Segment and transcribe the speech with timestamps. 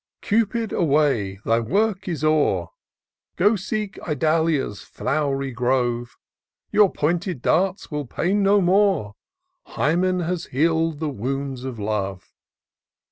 [0.23, 1.37] Cupid, away!
[1.45, 2.69] thy work is o'er;
[3.35, 6.17] Go seek Idalia's flow'ry grove!
[6.71, 9.13] Your pointed darts will pain no more;
[9.77, 12.33] Hymen has heal'd the wounds of Love.